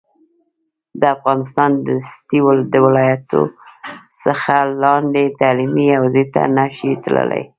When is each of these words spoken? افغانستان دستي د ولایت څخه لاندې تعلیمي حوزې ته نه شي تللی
افغانستان 1.15 1.71
دستي 1.87 2.39
د 2.73 2.75
ولایت 2.85 3.25
څخه 4.23 4.55
لاندې 4.83 5.23
تعلیمي 5.39 5.87
حوزې 5.97 6.23
ته 6.33 6.41
نه 6.55 6.65
شي 6.75 6.91
تللی 7.03 7.43